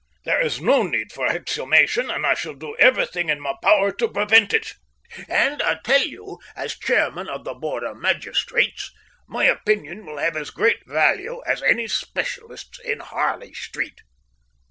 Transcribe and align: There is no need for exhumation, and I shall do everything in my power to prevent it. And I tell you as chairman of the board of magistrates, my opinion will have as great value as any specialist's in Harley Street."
There 0.25 0.41
is 0.41 0.59
no 0.59 0.81
need 0.81 1.11
for 1.11 1.27
exhumation, 1.27 2.09
and 2.09 2.25
I 2.25 2.33
shall 2.33 2.55
do 2.55 2.75
everything 2.77 3.29
in 3.29 3.39
my 3.39 3.53
power 3.61 3.91
to 3.91 4.07
prevent 4.07 4.51
it. 4.51 4.73
And 5.29 5.61
I 5.61 5.75
tell 5.83 6.01
you 6.01 6.39
as 6.55 6.75
chairman 6.75 7.27
of 7.27 7.43
the 7.43 7.53
board 7.53 7.83
of 7.83 7.97
magistrates, 7.97 8.89
my 9.27 9.43
opinion 9.45 10.07
will 10.07 10.17
have 10.17 10.35
as 10.35 10.49
great 10.49 10.87
value 10.87 11.43
as 11.45 11.61
any 11.61 11.87
specialist's 11.87 12.79
in 12.79 12.99
Harley 13.01 13.53
Street." 13.53 14.01